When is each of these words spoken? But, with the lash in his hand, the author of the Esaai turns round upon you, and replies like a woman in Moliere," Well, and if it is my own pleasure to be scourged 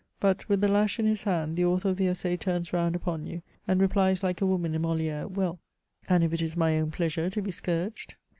But, 0.19 0.49
with 0.49 0.61
the 0.61 0.67
lash 0.67 0.97
in 0.97 1.05
his 1.05 1.25
hand, 1.25 1.55
the 1.55 1.65
author 1.65 1.89
of 1.89 1.97
the 1.97 2.07
Esaai 2.07 2.35
turns 2.35 2.73
round 2.73 2.95
upon 2.95 3.27
you, 3.27 3.43
and 3.67 3.79
replies 3.79 4.23
like 4.23 4.41
a 4.41 4.47
woman 4.47 4.73
in 4.73 4.81
Moliere," 4.81 5.27
Well, 5.37 5.59
and 6.09 6.23
if 6.23 6.33
it 6.33 6.41
is 6.41 6.57
my 6.57 6.79
own 6.79 6.89
pleasure 6.89 7.29
to 7.29 7.39
be 7.39 7.51
scourged 7.51 8.15